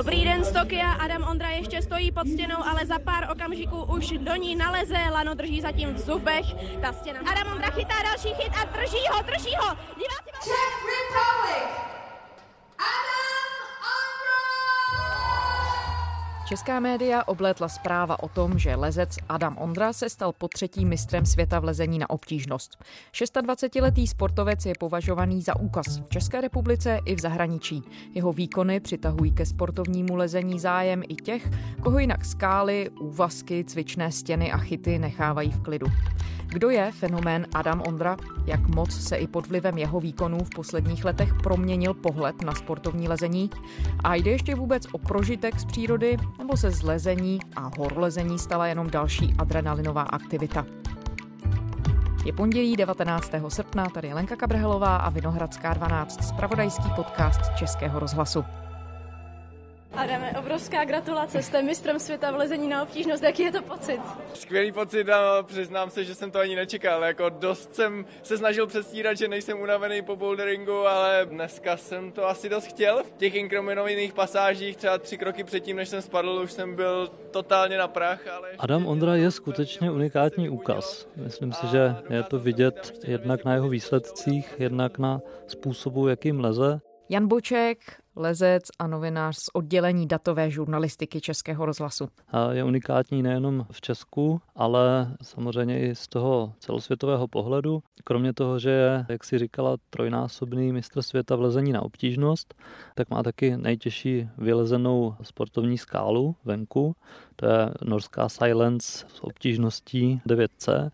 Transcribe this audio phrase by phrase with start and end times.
[0.00, 4.08] Dobrý den z Tokia, Adam Ondra ještě stojí pod stěnou, ale za pár okamžiků už
[4.08, 6.46] do ní naleze, lano drží zatím v zubech,
[6.80, 7.20] ta stěna.
[7.20, 9.76] Adam Ondra chytá další chyt a drží ho, drží ho.
[9.96, 10.30] Diváci...
[10.44, 11.89] Czech Republic,
[16.50, 21.26] Česká média oblétla zpráva o tom, že lezec Adam Ondra se stal po třetí mistrem
[21.26, 22.84] světa v lezení na obtížnost.
[23.12, 27.82] 26-letý sportovec je považovaný za úkaz v České republice i v zahraničí.
[28.14, 31.48] Jeho výkony přitahují ke sportovnímu lezení zájem i těch,
[31.82, 35.86] koho jinak skály, úvazky, cvičné stěny a chyty nechávají v klidu.
[36.52, 38.16] Kdo je fenomén Adam Ondra?
[38.46, 43.08] Jak moc se i pod vlivem jeho výkonů v posledních letech proměnil pohled na sportovní
[43.08, 43.50] lezení?
[44.04, 48.66] A jde ještě vůbec o prožitek z přírody, nebo se z lezení a horolezení stala
[48.66, 50.66] jenom další adrenalinová aktivita?
[52.24, 53.32] Je pondělí 19.
[53.48, 58.44] srpna, tady je Lenka Kabrhelová a Vinohradská 12, spravodajský podcast Českého rozhlasu.
[60.00, 64.00] Adame, obrovská gratulace, jste mistrem světa v lezení na obtížnost, jaký je to pocit?
[64.34, 67.04] Skvělý pocit a přiznám se, že jsem to ani nečekal.
[67.04, 72.28] Jako dost jsem se snažil předstírat, že nejsem unavený po boulderingu, ale dneska jsem to
[72.28, 73.02] asi dost chtěl.
[73.02, 77.78] V těch inkriminovaných pasážích třeba tři kroky předtím, než jsem spadl, už jsem byl totálně
[77.78, 78.26] na prach.
[78.28, 81.08] Ale Adam Ondra je skutečně unikátní úkaz.
[81.16, 86.80] Myslím si, že je to vidět jednak na jeho výsledcích, jednak na způsobu, jakým leze.
[87.08, 87.78] Jan Boček,
[88.20, 92.08] lezec a novinář z oddělení datové žurnalistiky Českého rozhlasu.
[92.50, 97.82] Je unikátní nejenom v Česku, ale samozřejmě i z toho celosvětového pohledu.
[98.04, 102.54] Kromě toho, že je, jak si říkala, trojnásobný mistr světa v lezení na obtížnost,
[102.94, 106.96] tak má taky nejtěžší vylezenou sportovní skálu venku.
[107.36, 110.90] To je norská Silence s obtížností 9C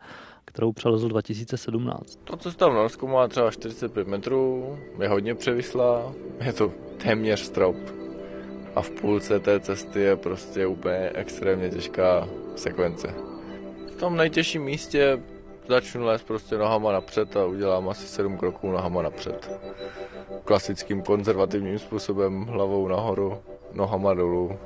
[0.56, 2.18] kterou přelezl 2017.
[2.24, 6.12] To, co tam v Norsku má třeba 45 metrů, je hodně převislá,
[6.44, 7.76] je to téměř strop
[8.74, 13.14] a v půlce té cesty je prostě úplně extrémně těžká sekvence.
[13.92, 15.22] V tom nejtěžším místě
[15.68, 19.60] začnu lézt prostě nohama napřed a udělám asi 7 kroků nohama napřed.
[20.44, 23.38] Klasickým konzervativním způsobem, hlavou nahoru,
[23.72, 24.58] nohama dolů.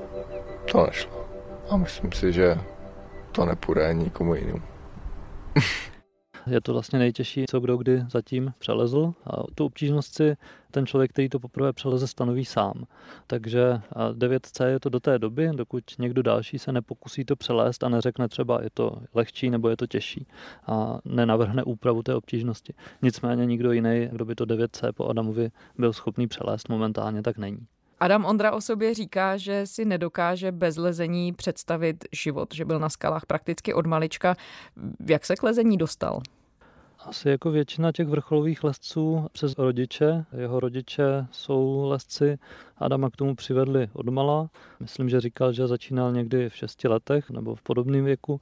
[0.73, 1.27] To nešlo.
[1.71, 2.59] A myslím si, že
[3.33, 4.63] to nepůjde nikomu jinému.
[6.47, 9.15] Je to vlastně nejtěžší, co kdo kdy zatím přelezl.
[9.27, 10.37] A tu obtížnost si
[10.71, 12.85] ten člověk, který to poprvé přeleze, stanoví sám.
[13.27, 13.81] Takže
[14.13, 18.29] 9C je to do té doby, dokud někdo další se nepokusí to přelézt a neřekne
[18.29, 20.27] třeba, je to lehčí nebo je to těžší
[20.67, 22.75] a nenavrhne úpravu té obtížnosti.
[23.03, 27.67] Nicméně nikdo jiný, kdo by to 9C po Adamovi byl schopný přelézt momentálně, tak není.
[28.01, 32.89] Adam Ondra o sobě říká, že si nedokáže bez lezení představit život, že byl na
[32.89, 34.37] skalách prakticky od malička.
[35.09, 36.21] Jak se k lezení dostal?
[37.05, 40.25] Asi jako většina těch vrcholových lesců přes rodiče.
[40.37, 42.39] Jeho rodiče jsou lesci.
[42.79, 44.51] Adama k tomu přivedli odmala.
[44.81, 48.41] Myslím, že říkal, že začínal někdy v šesti letech nebo v podobném věku.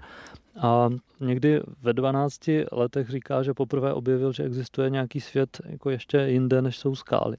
[0.60, 0.88] A
[1.20, 2.40] někdy ve 12
[2.72, 7.36] letech říká, že poprvé objevil, že existuje nějaký svět jako ještě jinde, než jsou skály.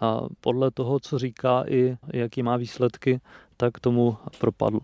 [0.00, 3.20] A podle toho, co říká i jaký má výsledky,
[3.56, 4.80] tak tomu propadl.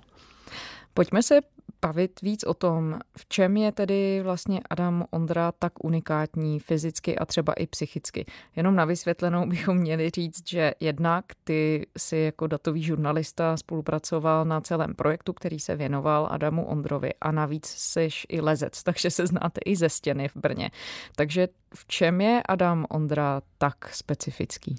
[0.95, 1.41] Pojďme se
[1.85, 7.25] bavit víc o tom, v čem je tedy vlastně Adam Ondra tak unikátní fyzicky a
[7.25, 8.27] třeba i psychicky.
[8.57, 14.61] Jenom na vysvětlenou bychom měli říct, že jednak ty si jako datový žurnalista spolupracoval na
[14.61, 19.61] celém projektu, který se věnoval Adamu Ondrovi a navíc seš i lezec, takže se znáte
[19.65, 20.71] i ze stěny v Brně.
[21.17, 24.77] Takže v čem je Adam Ondra tak specifický?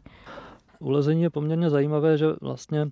[0.80, 2.88] U lezení je poměrně zajímavé, že vlastně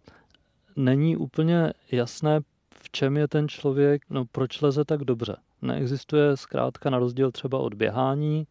[0.75, 2.39] není úplně jasné,
[2.83, 5.35] v čem je ten člověk, no proč leze tak dobře.
[5.61, 8.47] Neexistuje zkrátka na rozdíl třeba od běhání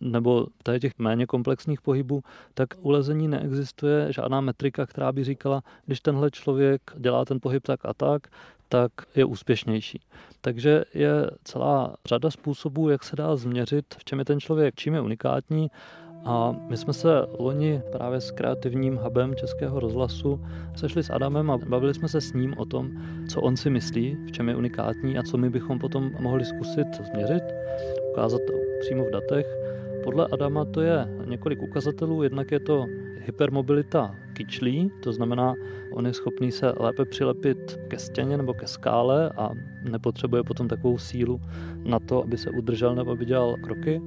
[0.00, 2.22] nebo tady těch méně komplexních pohybů,
[2.54, 7.62] tak u lezení neexistuje žádná metrika, která by říkala, když tenhle člověk dělá ten pohyb
[7.66, 8.26] tak a tak,
[8.68, 10.00] tak je úspěšnější.
[10.40, 14.94] Takže je celá řada způsobů, jak se dá změřit, v čem je ten člověk, čím
[14.94, 15.70] je unikátní
[16.26, 20.40] a my jsme se loni právě s kreativním hubem Českého rozhlasu
[20.76, 22.90] sešli s Adamem a bavili jsme se s ním o tom,
[23.30, 26.86] co on si myslí, v čem je unikátní a co my bychom potom mohli zkusit
[27.12, 27.42] změřit,
[28.12, 28.40] ukázat
[28.80, 29.46] přímo v datech.
[30.06, 32.86] Podle Adama to je několik ukazatelů, jednak je to
[33.18, 35.54] hypermobilita kyčlí, to znamená,
[35.92, 39.50] on je schopný se lépe přilepit ke stěně nebo ke skále a
[39.82, 41.40] nepotřebuje potom takovou sílu
[41.84, 44.02] na to, aby se udržel nebo aby dělal kroky.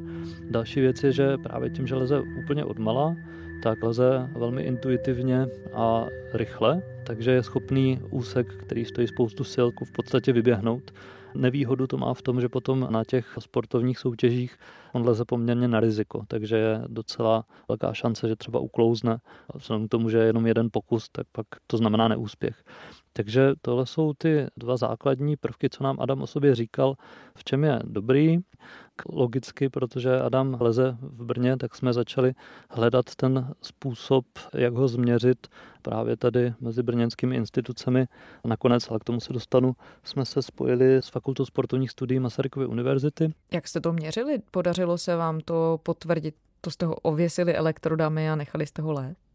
[0.50, 3.16] Další věc je, že právě tím, že leze úplně odmala,
[3.64, 9.92] tak leze velmi intuitivně a rychle, takže je schopný úsek, který stojí spoustu sil, v
[9.92, 10.92] podstatě vyběhnout.
[11.36, 14.58] Nevýhodu to má v tom, že potom na těch sportovních soutěžích
[14.94, 19.18] on leze poměrně na riziko, takže je docela velká šance, že třeba uklouzne.
[19.56, 22.64] Vzhledem k tomu, že je jenom jeden pokus, tak pak to znamená neúspěch.
[23.14, 26.96] Takže tohle jsou ty dva základní prvky, co nám Adam o sobě říkal,
[27.36, 28.38] v čem je dobrý.
[29.10, 32.34] Logicky, protože Adam leze v Brně, tak jsme začali
[32.70, 35.48] hledat ten způsob, jak ho změřit
[35.82, 38.08] právě tady mezi brněnskými institucemi.
[38.46, 43.34] Nakonec, ale k tomu se dostanu, jsme se spojili s Fakultou sportovních studií Masarykovy univerzity.
[43.52, 44.40] Jak jste to měřili?
[44.52, 46.36] Podařilo se vám to potvrdit?
[46.62, 49.30] To jste ho ověsili elektrodami a nechali jste ho lézt?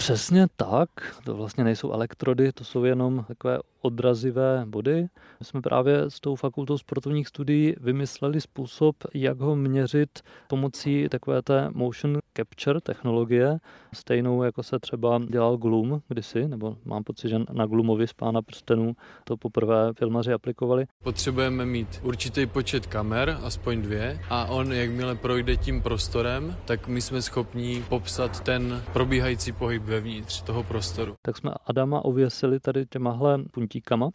[0.00, 0.88] Přesně tak.
[1.24, 5.02] To vlastně nejsou elektrody, to jsou jenom takové odrazivé body.
[5.40, 11.42] My jsme právě s tou fakultou sportovních studií vymysleli způsob, jak ho měřit pomocí takové
[11.42, 13.58] té motion capture technologie,
[13.94, 18.42] stejnou jako se třeba dělal Gloom kdysi, nebo mám pocit, že na Gloomovi z Pána
[18.42, 18.92] prstenů
[19.24, 20.86] to poprvé filmaři aplikovali.
[21.02, 27.00] Potřebujeme mít určitý počet kamer, aspoň dvě, a on, jakmile projde tím prostorem, tak my
[27.00, 31.14] jsme schopni popsat ten probíhající pohyb vevnitř toho prostoru.
[31.22, 34.10] Tak jsme Adama ověsili tady těmahle puntíkama.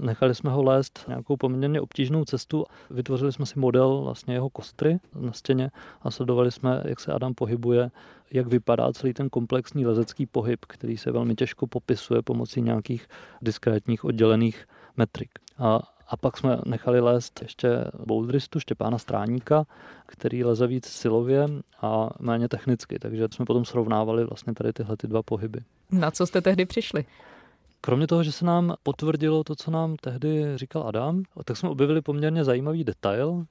[0.00, 2.64] Nechali jsme ho lézt nějakou poměrně obtížnou cestu.
[2.90, 5.70] Vytvořili jsme si model vlastně jeho kostry na stěně
[6.02, 7.90] a sledovali jsme, jak se Adam pohybuje,
[8.32, 13.08] jak vypadá celý ten komplexní lezecký pohyb, který se velmi těžko popisuje pomocí nějakých
[13.42, 14.66] diskrétních oddělených
[14.96, 15.30] metrik.
[15.58, 15.80] A
[16.10, 17.68] a pak jsme nechali lézt ještě
[18.06, 19.66] bouldristu Štěpána Stráníka,
[20.06, 21.46] který leze víc silově
[21.82, 25.60] a méně technicky, takže jsme potom srovnávali vlastně tady tyhle ty dva pohyby.
[25.90, 27.04] Na co jste tehdy přišli?
[27.80, 32.02] Kromě toho, že se nám potvrdilo to, co nám tehdy říkal Adam, tak jsme objevili
[32.02, 33.46] poměrně zajímavý detail.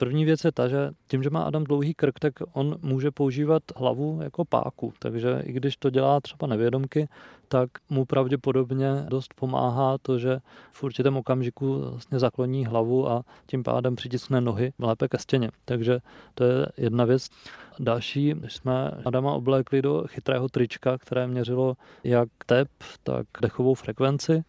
[0.00, 3.62] První věc je ta, že tím, že má Adam dlouhý krk, tak on může používat
[3.76, 4.92] hlavu jako páku.
[4.98, 7.08] Takže i když to dělá třeba nevědomky,
[7.48, 10.38] tak mu pravděpodobně dost pomáhá to, že
[10.72, 15.50] v určitém okamžiku vlastně zakloní hlavu a tím pádem přitiskne nohy lépe ke stěně.
[15.64, 15.98] Takže
[16.34, 17.28] to je jedna věc.
[17.78, 22.68] Další, jsme Adama oblékli do chytrého trička, které měřilo jak tep,
[23.02, 24.42] tak dechovou frekvenci,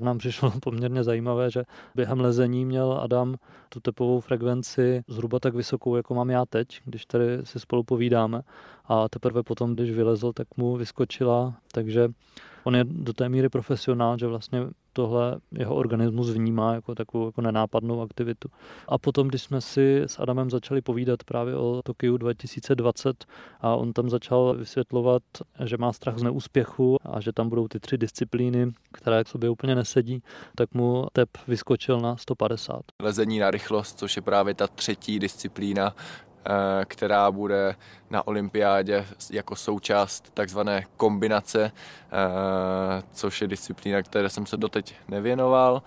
[0.00, 1.62] nám přišlo poměrně zajímavé, že
[1.94, 3.36] během lezení měl Adam
[3.68, 8.42] tu tepovou frekvenci zhruba tak vysokou, jako mám já teď, když tady si spolu povídáme.
[8.84, 12.08] A teprve potom, když vylezl, tak mu vyskočila, takže
[12.64, 14.66] on je do té míry profesionál, že vlastně
[14.96, 18.48] tohle jeho organismus vnímá jako takovou jako nenápadnou aktivitu.
[18.88, 23.24] A potom, když jsme si s Adamem začali povídat právě o Tokiu 2020
[23.60, 25.22] a on tam začal vysvětlovat,
[25.64, 29.50] že má strach z neúspěchu a že tam budou ty tři disciplíny, které k sobě
[29.50, 30.22] úplně nesedí,
[30.54, 32.80] tak mu tep vyskočil na 150.
[33.02, 35.94] Lezení na rychlost, což je právě ta třetí disciplína,
[36.84, 37.76] která bude
[38.10, 45.82] na olympiádě jako součást takzvané kombinace, eh, což je disciplína, které jsem se doteď nevěnoval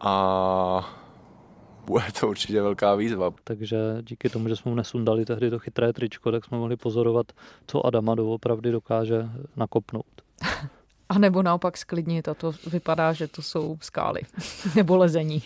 [0.00, 0.94] a
[1.86, 3.30] bude to určitě velká výzva.
[3.44, 7.32] Takže díky tomu, že jsme mu nesundali tehdy to chytré tričko, tak jsme mohli pozorovat,
[7.66, 10.06] co Adama doopravdy dokáže nakopnout.
[11.08, 14.20] A nebo naopak sklidnit a to vypadá, že to jsou skály
[14.74, 15.42] nebo lezení.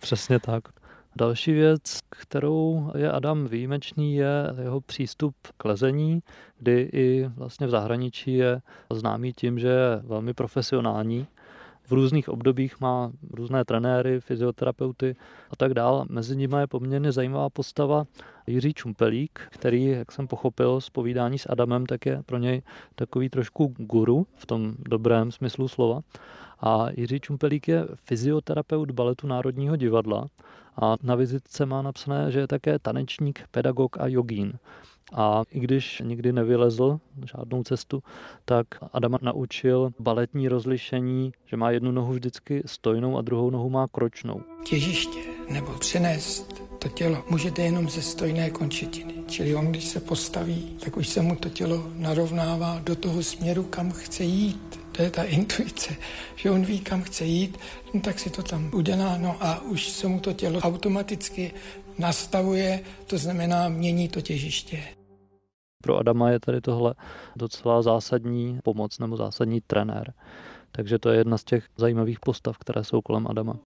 [0.00, 0.81] Přesně tak.
[1.16, 6.22] Další věc, kterou je Adam výjimečný, je jeho přístup k lezení,
[6.58, 8.60] kdy i vlastně v zahraničí je
[8.92, 11.26] známý tím, že je velmi profesionální.
[11.84, 15.16] V různých obdobích má různé trenéry, fyzioterapeuty
[15.50, 16.04] a tak dále.
[16.08, 18.04] Mezi nimi je poměrně zajímavá postava
[18.46, 22.62] Jiří Čumpelík, který, jak jsem pochopil z povídání s Adamem, tak je pro něj
[22.94, 26.00] takový trošku guru v tom dobrém smyslu slova.
[26.62, 30.26] A Jiří Čumpelík je fyzioterapeut baletu Národního divadla
[30.82, 34.52] a na vizitce má napsané, že je také tanečník, pedagog a jogín.
[35.12, 36.98] A i když nikdy nevylezl
[37.36, 38.02] žádnou cestu,
[38.44, 43.88] tak Adama naučil baletní rozlišení, že má jednu nohu vždycky stojnou a druhou nohu má
[43.88, 44.40] kročnou.
[44.64, 45.18] Těžiště
[45.50, 49.14] nebo přenést to tělo můžete jenom ze stojné končetiny.
[49.28, 53.62] Čili on, když se postaví, tak už se mu to tělo narovnává do toho směru,
[53.62, 54.81] kam chce jít.
[54.92, 55.94] To je ta intuice,
[56.36, 57.58] že on ví, kam chce jít,
[57.94, 61.52] no tak si to tam udělá, no a už se mu to tělo automaticky
[61.98, 64.82] nastavuje, to znamená mění to těžiště.
[65.82, 66.94] Pro Adama je tady tohle
[67.36, 70.12] docela zásadní pomoc nebo zásadní trenér.
[70.72, 73.58] Takže to je jedna z těch zajímavých postav, které jsou kolem Adama.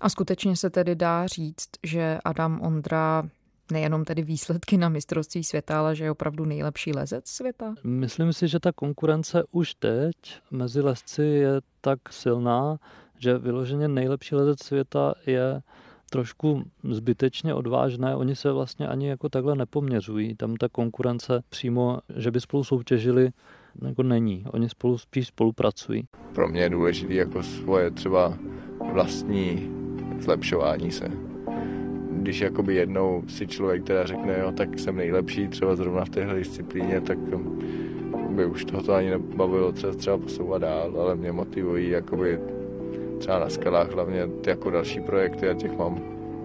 [0.00, 3.28] A skutečně se tedy dá říct, že Adam Ondra
[3.70, 7.74] nejenom tedy výsledky na mistrovství světa, ale že je opravdu nejlepší lezec světa?
[7.84, 10.14] Myslím si, že ta konkurence už teď
[10.50, 12.78] mezi lezci je tak silná,
[13.18, 15.62] že vyloženě nejlepší lezec světa je
[16.10, 18.16] trošku zbytečně odvážné.
[18.16, 20.34] Oni se vlastně ani jako takhle nepoměřují.
[20.34, 23.30] Tam ta konkurence přímo, že by spolu soutěžili,
[23.86, 24.44] jako není.
[24.50, 26.04] Oni spolu spíš spolupracují.
[26.34, 28.38] Pro mě je důležité jako svoje třeba
[28.92, 29.70] vlastní
[30.20, 31.27] zlepšování se.
[32.18, 36.34] Když jakoby jednou si člověk teda řekne, jo, tak jsem nejlepší třeba zrovna v téhle
[36.34, 37.18] disciplíně, tak
[38.30, 42.40] by už tohoto ani nebavilo třeba, třeba posouvat dál, ale mě motivují jakoby
[43.18, 45.94] třeba na skalách hlavně jako další projekty a těch mám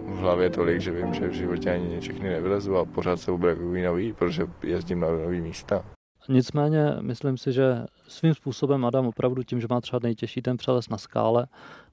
[0.06, 3.84] v hlavě tolik, že vím, že v životě ani všechny nevylezu a pořád se objevují
[3.84, 5.86] nový, protože jezdím na nový místa.
[6.30, 10.90] Nicméně myslím si, že svým způsobem Adam opravdu tím, že má třeba nejtěžší ten přeles
[10.90, 11.48] na skále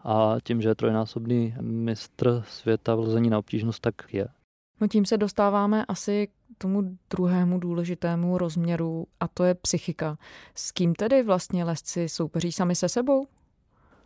[0.05, 4.29] a tím, že je trojnásobný mistr světa v lezení na obtížnost, tak je.
[4.81, 10.19] No tím se dostáváme asi k tomu druhému důležitému rozměru a to je psychika.
[10.55, 13.27] S kým tedy vlastně lesci soupeří sami se sebou?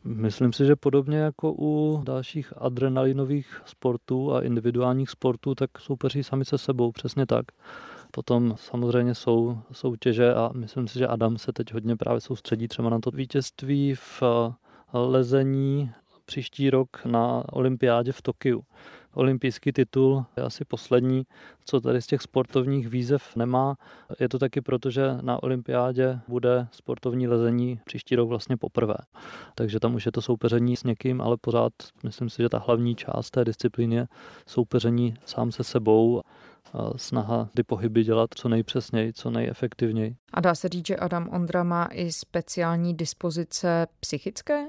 [0.05, 6.45] Myslím si, že podobně jako u dalších adrenalinových sportů a individuálních sportů, tak soupeří sami
[6.45, 7.45] se sebou, přesně tak.
[8.11, 12.91] Potom samozřejmě jsou soutěže a myslím si, že Adam se teď hodně právě soustředí třeba
[12.91, 14.23] na to vítězství v
[14.95, 15.93] lezení
[16.25, 18.65] příští rok na olympiádě v Tokiu.
[19.15, 21.27] Olympijský titul je asi poslední,
[21.65, 23.77] co tady z těch sportovních výzev nemá.
[24.21, 28.95] Je to taky proto, že na olympiádě bude sportovní lezení příští rok vlastně poprvé.
[29.55, 31.73] Takže tam už je to soupeření s někým, ale pořád
[32.03, 34.07] myslím si, že ta hlavní část té disciplíny je
[34.47, 36.21] soupeření sám se sebou
[36.97, 40.17] snaha ty pohyby dělat co nejpřesněji, co nejefektivněji.
[40.33, 44.67] A dá se říct, že Adam Ondra má i speciální dispozice psychické,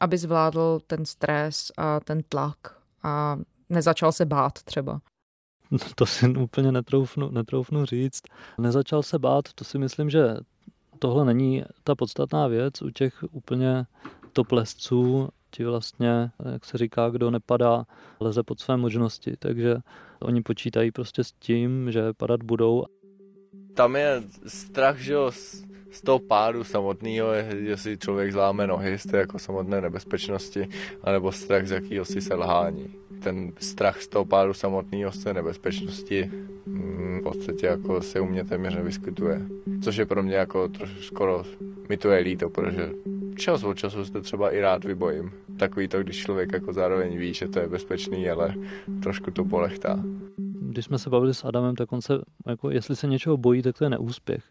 [0.00, 2.58] aby zvládl ten stres a ten tlak
[3.02, 3.36] a
[3.68, 5.00] nezačal se bát třeba.
[5.94, 8.22] To si úplně netroufnu, netroufnu říct.
[8.58, 10.36] Nezačal se bát, to si myslím, že
[10.98, 13.86] tohle není ta podstatná věc u těch úplně
[14.32, 17.86] top lesců, ti vlastně, jak se říká, kdo nepadá,
[18.20, 19.76] leze pod své možnosti, takže
[20.20, 22.84] oni počítají prostě s tím, že padat budou.
[23.74, 25.30] Tam je strach, že jo,
[25.94, 27.28] z toho pádu samotného,
[27.74, 30.68] si člověk zláme nohy z té jako samotné nebezpečnosti,
[31.02, 32.94] anebo strach z jakýhosi selhání.
[33.22, 36.30] Ten strach z toho pádu samotného z té nebezpečnosti
[36.66, 39.40] mm, v podstatě jako se u mě téměř nevyskytuje.
[39.82, 41.44] Což je pro mě jako trošku skoro,
[41.88, 42.90] mi to je líto, protože
[43.36, 45.32] čas od času se třeba i rád vybojím.
[45.58, 48.54] Takový to, když člověk jako zároveň ví, že to je bezpečný, ale
[49.02, 50.02] trošku to polechtá.
[50.60, 52.14] Když jsme se bavili s Adamem, tak on se,
[52.46, 54.44] jako jestli se něčeho bojí, tak to je neúspěch.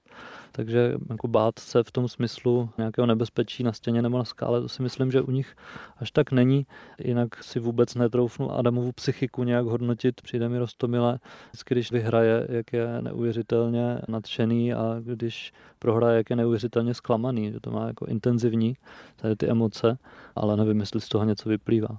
[0.56, 4.70] Takže jako bát se v tom smyslu nějakého nebezpečí na stěně nebo na skále, to
[4.70, 5.56] si myslím, že u nich
[5.98, 6.66] až tak není.
[7.00, 10.22] Jinak si vůbec netroufnu Adamovu psychiku nějak hodnotit.
[10.22, 11.20] Přijde mi rostomile,
[11.50, 17.52] vždycky, když vyhraje, jak je neuvěřitelně nadšený a když prohraje, jak je neuvěřitelně zklamaný.
[17.52, 18.76] Že to má jako intenzivní
[19.16, 19.98] tady ty emoce,
[20.36, 21.98] ale nevím, jestli z toho něco vyplývá.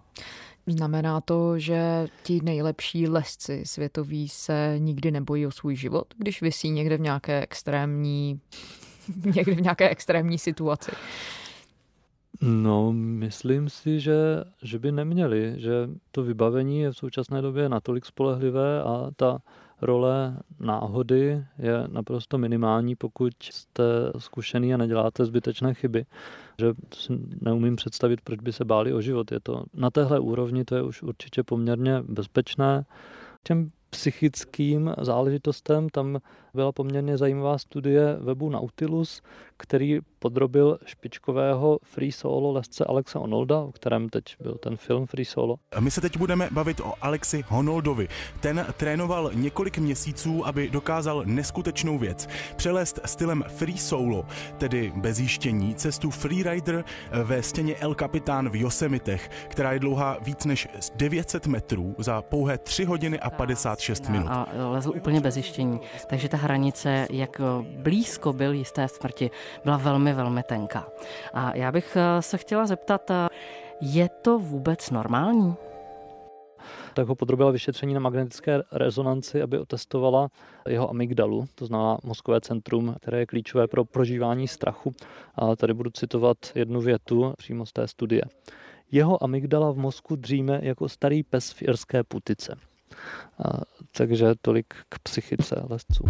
[0.66, 6.70] Znamená to, že ti nejlepší lesci světoví se nikdy nebojí o svůj život, když vysí
[6.70, 8.40] někde v nějaké extrémní,
[9.34, 10.90] někde v nějaké extrémní situaci?
[12.40, 14.14] No, myslím si, že,
[14.62, 15.72] že by neměli, že
[16.10, 19.38] to vybavení je v současné době natolik spolehlivé a ta
[19.84, 23.84] role náhody je naprosto minimální, pokud jste
[24.18, 26.06] zkušený a neděláte zbytečné chyby.
[26.58, 29.32] Že si neumím představit, proč by se báli o život.
[29.32, 32.84] Je to na téhle úrovni, to je už určitě poměrně bezpečné.
[33.42, 35.88] Těm psychickým záležitostem.
[35.88, 36.18] Tam
[36.54, 39.22] byla poměrně zajímavá studie webu Nautilus,
[39.56, 45.24] který podrobil špičkového free solo lesce Alexa Honolda, o kterém teď byl ten film Free
[45.24, 45.56] Solo.
[45.80, 48.08] My se teď budeme bavit o Alexi Honoldovi.
[48.40, 52.28] Ten trénoval několik měsíců, aby dokázal neskutečnou věc.
[52.56, 54.26] Přelést stylem free solo,
[54.58, 56.84] tedy bez jištění, cestu freerider
[57.24, 62.58] ve stěně El Capitan v Yosemitech, která je dlouhá víc než 900 metrů za pouhé
[62.58, 64.28] 3 hodiny a 56 minut.
[64.30, 67.40] A lezl úplně bez jištění, takže ta hranice, jak
[67.82, 69.30] blízko byl jisté smrti,
[69.64, 70.86] byla velmi, velmi tenká.
[71.34, 73.28] A já bych eh, se chtěla zeptat, eh,
[73.80, 75.56] je to vůbec normální?
[76.94, 80.28] tak ho podrobila vyšetření na magnetické rezonanci, aby otestovala
[80.68, 84.94] jeho amygdalu, to znamená mozkové centrum, které je klíčové pro prožívání strachu.
[85.34, 88.22] A tady budu citovat jednu větu přímo z té studie.
[88.90, 92.56] Jeho amygdala v mozku dříme jako starý pes v irské putice.
[93.44, 93.60] A,
[93.96, 96.04] takže tolik k psychice lesců.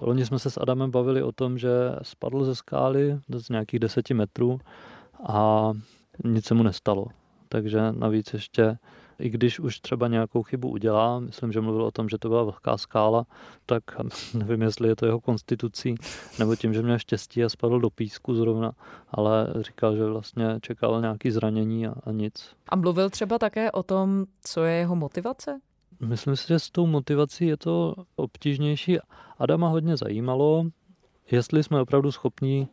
[0.00, 1.70] Loni jsme se s Adamem bavili o tom, že
[2.02, 4.60] spadl ze skály z nějakých deseti metrů
[5.28, 5.70] a
[6.24, 7.06] nic se mu nestalo.
[7.48, 8.78] Takže navíc ještě
[9.18, 12.42] i když už třeba nějakou chybu udělá, myslím, že mluvil o tom, že to byla
[12.42, 13.26] vlhká skála,
[13.66, 13.82] tak
[14.34, 15.94] nevím, jestli je to jeho konstitucí,
[16.38, 18.72] nebo tím, že měl štěstí a spadl do písku zrovna,
[19.08, 22.56] ale říkal, že vlastně čekal nějaký zranění a, a nic.
[22.68, 25.60] A mluvil třeba také o tom, co je jeho motivace?
[26.00, 28.98] Myslím si, že s tou motivací je to obtížnější.
[29.38, 30.64] Adama hodně zajímalo,
[31.30, 32.68] jestli jsme opravdu schopni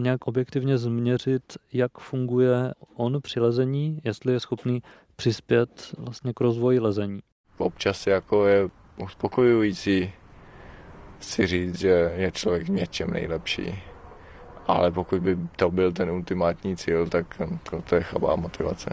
[0.00, 1.42] nějak objektivně změřit,
[1.72, 4.82] jak funguje on při lezení, jestli je schopný
[5.16, 7.20] přispět vlastně k rozvoji lezení.
[7.58, 8.68] Občas jako je
[9.02, 10.12] uspokojující
[11.20, 13.82] si říct, že je člověk v něčem nejlepší.
[14.66, 18.90] Ale pokud by to byl ten ultimátní cíl, tak to, to je chabá motivace.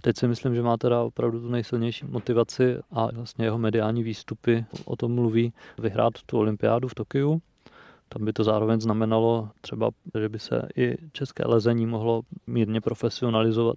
[0.00, 4.64] Teď si myslím, že má teda opravdu tu nejsilnější motivaci a vlastně jeho mediální výstupy
[4.84, 7.42] o tom mluví vyhrát tu olympiádu v Tokiu.
[8.12, 9.90] Tam by to zároveň znamenalo třeba,
[10.20, 13.76] že by se i české lezení mohlo mírně profesionalizovat.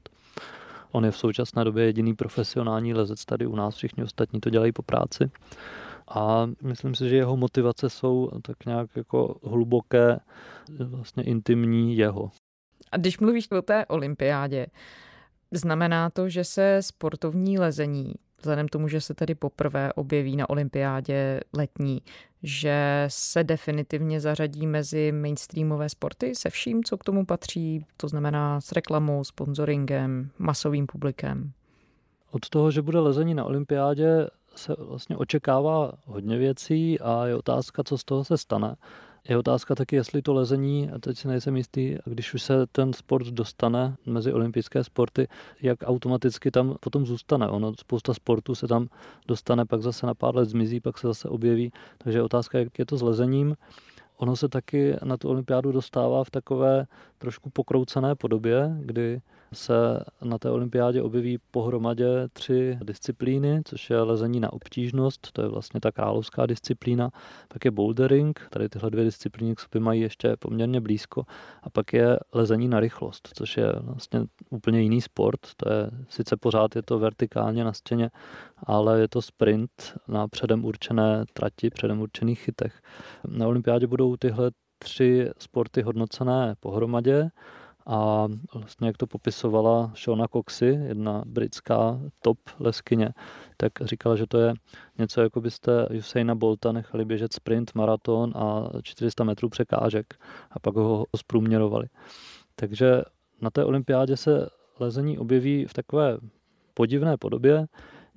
[0.91, 4.71] On je v současné době jediný profesionální lezec tady u nás, všichni ostatní to dělají
[4.71, 5.31] po práci.
[6.07, 10.19] A myslím si, že jeho motivace jsou tak nějak jako hluboké,
[10.79, 12.31] vlastně intimní jeho.
[12.91, 14.67] A když mluvíš o té olympiádě,
[15.51, 21.39] znamená to, že se sportovní lezení, vzhledem tomu, že se tedy poprvé objeví na olympiádě
[21.53, 22.01] letní,
[22.45, 28.61] že se definitivně zařadí mezi mainstreamové sporty se vším, co k tomu patří, to znamená
[28.61, 31.51] s reklamou, sponsoringem, masovým publikem.
[32.31, 37.83] Od toho, že bude lezení na olympiádě, se vlastně očekává hodně věcí a je otázka,
[37.83, 38.75] co z toho se stane.
[39.29, 42.93] Je otázka taky, jestli to lezení, a teď si nejsem jistý, když už se ten
[42.93, 45.27] sport dostane mezi olympijské sporty,
[45.61, 47.49] jak automaticky tam potom zůstane.
[47.49, 48.87] Ono, spousta sportů se tam
[49.27, 51.71] dostane, pak zase na pár let zmizí, pak se zase objeví.
[51.97, 53.55] Takže je otázka, jak je to s lezením.
[54.17, 56.85] Ono se taky na tu olympiádu dostává v takové
[57.17, 59.21] trošku pokroucené podobě, kdy
[59.55, 59.73] se
[60.23, 65.79] na té olympiádě objeví pohromadě tři disciplíny, což je lezení na obtížnost, to je vlastně
[65.79, 67.11] ta královská disciplína,
[67.47, 71.23] pak je bouldering, tady tyhle dvě disciplíny k sobě mají ještě poměrně blízko,
[71.63, 76.37] a pak je lezení na rychlost, což je vlastně úplně jiný sport, to je sice
[76.37, 78.09] pořád je to vertikálně na stěně,
[78.63, 79.71] ale je to sprint
[80.07, 82.81] na předem určené trati, předem určených chytech.
[83.27, 87.29] Na olympiádě budou tyhle tři sporty hodnocené pohromadě
[87.85, 93.09] a vlastně jak to popisovala Shona Coxy, jedna britská top leskyně,
[93.57, 94.53] tak říkala, že to je
[94.97, 100.13] něco, jako byste Usaina Bolta nechali běžet sprint, maraton a 400 metrů překážek
[100.51, 101.87] a pak ho zprůměrovali.
[102.55, 103.01] Takže
[103.41, 106.17] na té olympiádě se lezení objeví v takové
[106.73, 107.65] podivné podobě,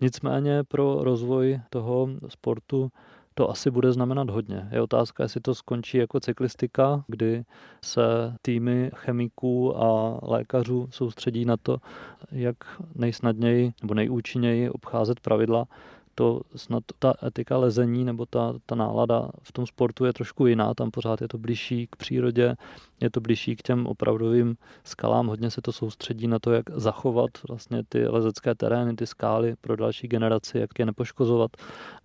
[0.00, 2.90] nicméně pro rozvoj toho sportu
[3.38, 4.68] to asi bude znamenat hodně.
[4.70, 7.44] Je otázka, jestli to skončí jako cyklistika, kdy
[7.85, 8.03] se
[8.42, 11.79] týmy chemiků a lékařů soustředí na to,
[12.33, 12.57] jak
[12.94, 15.64] nejsnadněji nebo nejúčinněji obcházet pravidla,
[16.14, 20.74] to snad ta etika lezení nebo ta, ta nálada v tom sportu je trošku jiná,
[20.74, 22.55] tam pořád je to blížší k přírodě,
[23.01, 27.31] je to blížší k těm opravdovým skalám, hodně se to soustředí na to, jak zachovat
[27.48, 31.51] vlastně ty lezecké terény, ty skály pro další generaci, jak je nepoškozovat.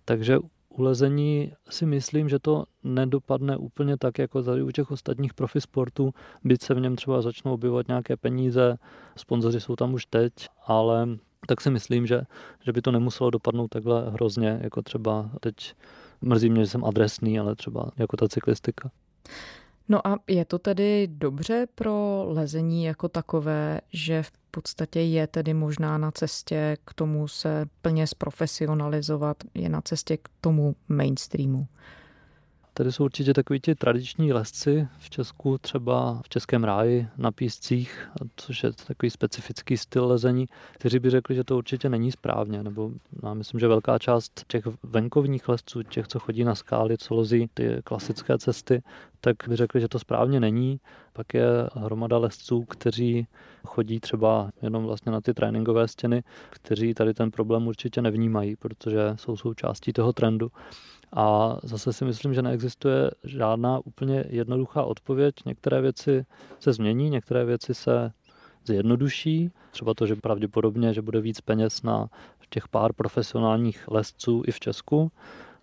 [0.04, 0.38] Takže
[0.76, 5.60] u lezení si myslím, že to nedopadne úplně tak, jako tady u těch ostatních profi
[5.60, 8.76] sportů, byť se v něm třeba začnou objevovat nějaké peníze,
[9.16, 10.32] sponzoři jsou tam už teď,
[10.66, 11.08] ale
[11.46, 12.22] tak si myslím, že,
[12.64, 15.74] že by to nemuselo dopadnout takhle hrozně, jako třeba teď
[16.20, 18.90] mrzí mě, že jsem adresný, ale třeba jako ta cyklistika.
[19.88, 25.54] No a je to tedy dobře pro lezení jako takové, že v podstatě je tedy
[25.54, 31.66] možná na cestě k tomu se plně zprofesionalizovat, je na cestě k tomu mainstreamu.
[32.76, 38.08] Tady jsou určitě takový ti tradiční lesci v Česku, třeba v Českém ráji na píscích,
[38.36, 42.90] což je takový specifický styl lezení, kteří by řekli, že to určitě není správně, nebo
[43.22, 47.48] já myslím, že velká část těch venkovních lesců, těch, co chodí na skály, co lozí
[47.54, 48.82] ty klasické cesty,
[49.20, 50.80] tak by řekli, že to správně není.
[51.12, 53.26] Pak je hromada lesců, kteří
[53.66, 58.98] chodí třeba jenom vlastně na ty tréninkové stěny, kteří tady ten problém určitě nevnímají, protože
[59.16, 60.50] jsou součástí toho trendu.
[61.14, 65.34] A zase si myslím, že neexistuje žádná úplně jednoduchá odpověď.
[65.46, 66.26] Některé věci
[66.60, 68.12] se změní, některé věci se
[68.64, 69.50] zjednoduší.
[69.70, 72.08] Třeba to, že pravděpodobně, že bude víc peněz na
[72.50, 75.12] těch pár profesionálních lesců i v Česku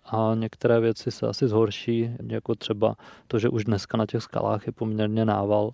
[0.04, 2.96] a některé věci se asi zhorší, jako třeba
[3.28, 5.70] to, že už dneska na těch skalách je poměrně nával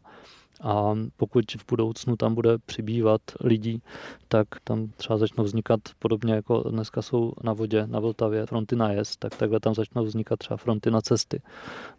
[0.60, 3.82] a pokud v budoucnu tam bude přibývat lidí,
[4.28, 8.92] tak tam třeba začnou vznikat podobně jako dneska jsou na vodě, na Vltavě fronty na
[8.92, 11.42] jez, tak takhle tam začnou vznikat třeba fronty na cesty,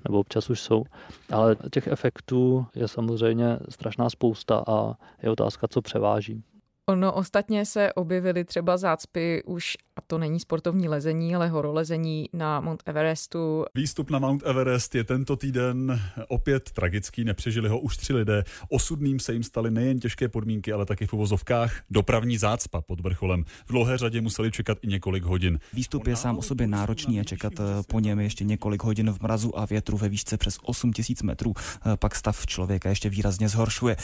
[0.03, 0.83] nebo občas už jsou.
[1.31, 4.93] Ale těch efektů je samozřejmě strašná spousta a
[5.23, 6.43] je otázka, co převáží.
[6.89, 12.61] Ono ostatně se objevily třeba zácpy už, a to není sportovní lezení, ale horolezení na
[12.61, 13.65] Mount Everestu.
[13.75, 18.43] Výstup na Mount Everest je tento týden opět tragický, nepřežili ho už tři lidé.
[18.69, 23.43] Osudným se jim staly nejen těžké podmínky, ale taky v uvozovkách dopravní zácpa pod vrcholem.
[23.65, 25.59] V dlouhé řadě museli čekat i několik hodin.
[25.73, 29.19] Výstup je sám o sobě náročný a čekat eh, po něm ještě několik hodin v
[29.21, 31.53] mrazu a větru ve výšce přes 8000 metrů.
[31.57, 33.95] Eh, pak stav člověka ještě výrazně zhoršuje.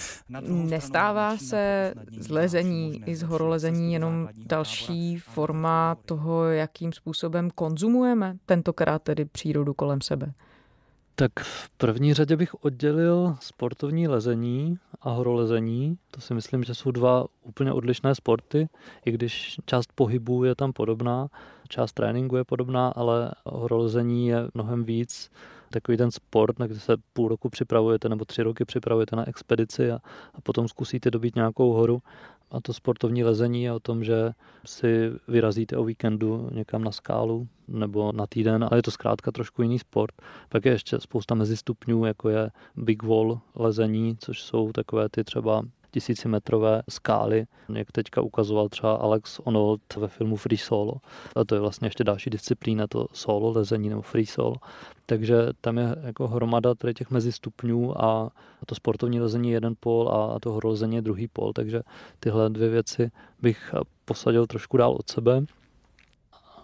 [0.48, 2.28] Nestává se z
[2.76, 10.02] lezení i z horolezení jenom další forma toho, jakým způsobem konzumujeme tentokrát tedy přírodu kolem
[10.02, 10.34] sebe?
[11.16, 15.98] Tak v první řadě bych oddělil sportovní lezení a horolezení.
[16.12, 18.70] To si myslím, že jsou dva úplně odlišné sporty,
[19.06, 21.28] i když část pohybu je tam podobná,
[21.70, 25.32] část tréninku je podobná, ale horolezení je mnohem víc
[25.70, 29.92] takový ten sport, na který se půl roku připravujete nebo tři roky připravujete na expedici
[29.92, 29.96] a,
[30.34, 32.02] a potom zkusíte dobít nějakou horu.
[32.52, 34.32] A to sportovní lezení je o tom, že
[34.66, 39.62] si vyrazíte o víkendu někam na skálu nebo na týden, ale je to zkrátka trošku
[39.62, 40.16] jiný sport.
[40.50, 45.64] Pak je ještě spousta mezistupňů, jako je big wall lezení, což jsou takové ty třeba
[45.96, 50.94] tisícimetrové skály, jak teďka ukazoval třeba Alex Onold ve filmu Free Solo.
[51.36, 54.56] A to je vlastně ještě další disciplína, to solo lezení nebo free solo.
[55.06, 58.30] Takže tam je jako hromada tady těch mezistupňů a
[58.66, 61.82] to sportovní lezení je jeden pol a to horolezení je druhý pol, takže
[62.20, 65.46] tyhle dvě věci bych posadil trošku dál od sebe.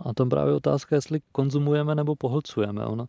[0.05, 2.85] A tam právě otázka, jestli konzumujeme nebo pohlcujeme.
[2.85, 3.05] Ono,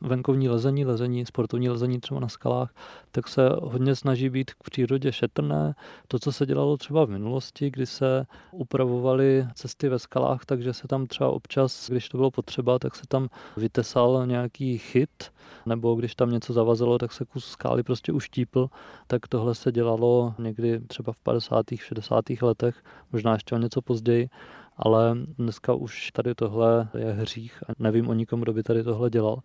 [0.00, 2.74] venkovní lezení, lezení, sportovní lezení třeba na skalách,
[3.10, 5.74] tak se hodně snaží být k přírodě šetrné.
[6.08, 10.88] To, co se dělalo třeba v minulosti, kdy se upravovaly cesty ve skalách, takže se
[10.88, 15.32] tam třeba občas, když to bylo potřeba, tak se tam vytesal nějaký chyt,
[15.66, 18.70] nebo když tam něco zavazilo, tak se kus skály prostě uštípl,
[19.06, 21.66] tak tohle se dělalo někdy třeba v 50.
[21.76, 22.24] 60.
[22.42, 22.82] letech,
[23.12, 24.28] možná ještě o něco později
[24.76, 29.10] ale dneska už tady tohle je hřích a nevím o nikom, kdo by tady tohle
[29.10, 29.38] dělal.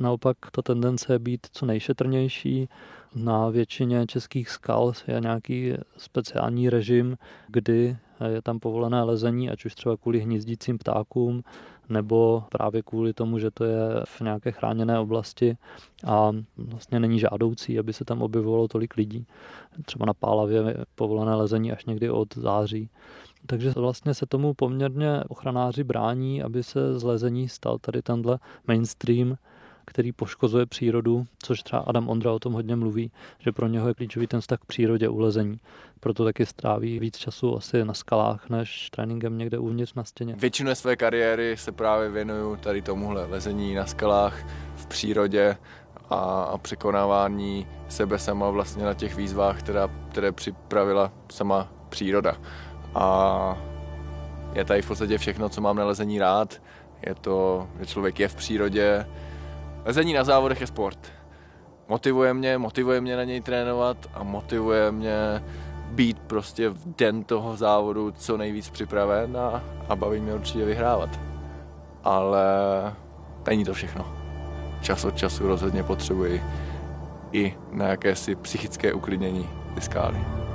[0.00, 2.68] Naopak ta tendence je být co nejšetrnější.
[3.14, 7.16] Na většině českých skal je nějaký speciální režim,
[7.48, 7.96] kdy
[8.28, 11.42] je tam povolené lezení, ať už třeba kvůli hnízdícím ptákům,
[11.88, 15.56] nebo právě kvůli tomu, že to je v nějaké chráněné oblasti
[16.06, 19.26] a vlastně není žádoucí, aby se tam objevovalo tolik lidí.
[19.84, 22.90] Třeba na Pálavě je povolené lezení až někdy od září.
[23.46, 29.36] Takže vlastně se tomu poměrně ochranáři brání, aby se z lezení stal tady tenhle mainstream,
[29.84, 33.94] který poškozuje přírodu, což třeba Adam Ondra o tom hodně mluví, že pro něho je
[33.94, 35.60] klíčový ten vztah k přírodě u lezení.
[36.00, 40.34] Proto taky stráví víc času asi na skalách, než tréninkem někde uvnitř na stěně.
[40.38, 44.46] Většinu své kariéry se právě věnuju tady tomuhle lezení na skalách,
[44.76, 45.56] v přírodě
[46.10, 52.36] a, překonávání sebe sama vlastně na těch výzvách, která, které připravila sama příroda.
[52.94, 53.58] A
[54.52, 56.62] je tady v podstatě všechno, co mám na lezení rád.
[57.06, 59.06] Je to, že člověk je v přírodě.
[59.84, 60.98] Lezení na závodech je sport.
[61.88, 65.44] Motivuje mě, motivuje mě na něj trénovat a motivuje mě
[65.90, 71.20] být prostě v den toho závodu co nejvíc připraven a, a baví mě určitě vyhrávat.
[72.04, 72.44] Ale
[73.46, 74.04] není to všechno.
[74.80, 76.42] Čas od času rozhodně potřebuji
[77.32, 80.47] i na jakési psychické uklidnění ty skály.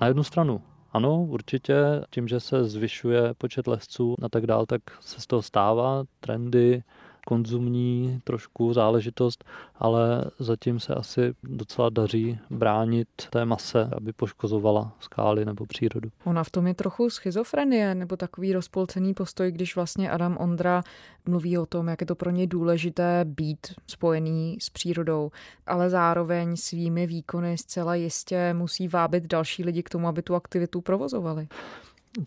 [0.00, 1.74] Na jednu stranu ano, určitě,
[2.10, 6.82] tím, že se zvyšuje počet lesců a tak dál, tak se z toho stává trendy,
[7.28, 9.44] konzumní trošku záležitost,
[9.76, 16.10] ale zatím se asi docela daří bránit té mase, aby poškozovala skály nebo přírodu.
[16.24, 20.82] Ona v tom je trochu schizofrenie nebo takový rozpolcený postoj, když vlastně Adam Ondra
[21.26, 25.30] mluví o tom, jak je to pro ně důležité být spojený s přírodou,
[25.66, 30.80] ale zároveň svými výkony zcela jistě musí vábit další lidi k tomu, aby tu aktivitu
[30.80, 31.48] provozovali.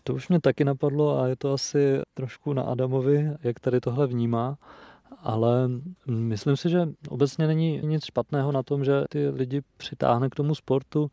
[0.04, 4.06] To už mě taky napadlo a je to asi trošku na Adamovi, jak tady tohle
[4.06, 4.58] vnímá
[5.20, 5.68] ale
[6.06, 10.54] myslím si, že obecně není nic špatného na tom, že ty lidi přitáhne k tomu
[10.54, 11.10] sportu,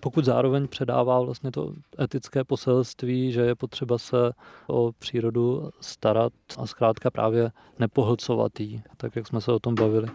[0.00, 4.32] pokud zároveň předává vlastně to etické poselství, že je potřeba se
[4.68, 10.08] o přírodu starat a zkrátka právě nepohlcovat jí, tak jak jsme se o tom bavili.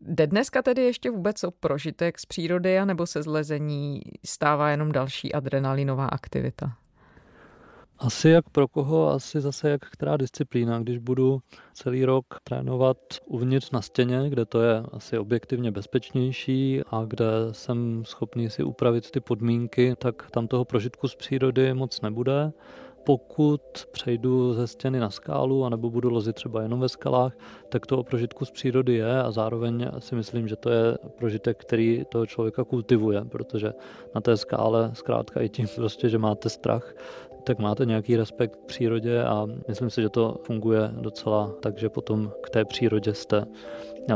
[0.00, 5.32] Jde dneska tedy ještě vůbec o prožitek z přírody, anebo se zlezení stává jenom další
[5.32, 6.76] adrenalinová aktivita?
[8.02, 10.78] Asi jak pro koho, asi zase jak která disciplína.
[10.78, 11.40] Když budu
[11.74, 18.02] celý rok trénovat uvnitř na stěně, kde to je asi objektivně bezpečnější a kde jsem
[18.04, 22.52] schopný si upravit ty podmínky, tak tam toho prožitku z přírody moc nebude.
[23.04, 23.60] pokud
[23.92, 27.32] přejdu ze stěny na skálu, anebo budu lozit třeba jenom ve skalách,
[27.68, 31.60] tak to o prožitku z přírody je a zároveň si myslím, že to je prožitek,
[31.60, 33.72] který toho člověka kultivuje, protože
[34.14, 36.94] na té skále zkrátka i tím prostě, že máte strach,
[37.44, 41.88] tak máte nějaký respekt k přírodě a myslím si, že to funguje docela tak, že
[41.88, 43.44] potom k té přírodě jste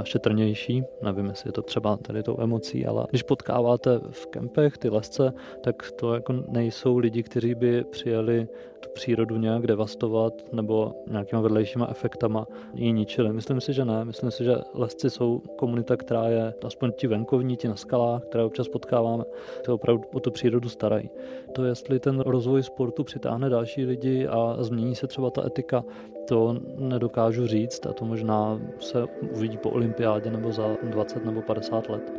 [0.03, 0.85] šetrnější.
[1.03, 5.33] Nevím, jestli je to třeba tady tou emocí, ale když potkáváte v kempech ty lesce,
[5.61, 8.49] tak to jako nejsou lidi, kteří by přijeli
[8.81, 13.33] tu přírodu nějak devastovat nebo nějakýma vedlejšíma efektama ji ničili.
[13.33, 14.05] Myslím si, že ne.
[14.05, 18.45] Myslím si, že lesci jsou komunita, která je aspoň ti venkovní, ti na skalách, které
[18.45, 19.25] občas potkáváme,
[19.65, 21.11] se opravdu o tu přírodu starají.
[21.53, 25.85] To, jestli ten rozvoj sportu přitáhne další lidi a změní se třeba ta etika,
[26.29, 31.89] to nedokážu říct a to možná se uvidí po olympiádě nebo za 20 nebo 50
[31.89, 32.13] let.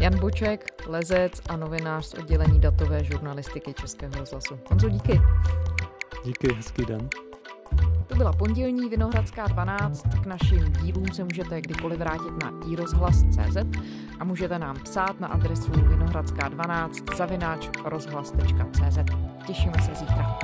[0.00, 4.58] Jan Boček, lezec a novinář z oddělení datové žurnalistiky Českého rozhlasu.
[4.70, 5.20] Honzo, díky.
[6.26, 7.08] Díky, hezký den.
[8.06, 10.02] To byla pondělní Vinohradská 12.
[10.22, 13.56] K našim dílům se můžete kdykoliv vrátit na iRozhlas.cz
[14.20, 18.98] a můžete nám psát na adresu vinohradská12 zavináč rozhlas.cz.
[19.46, 20.38] Těšíme se zítra.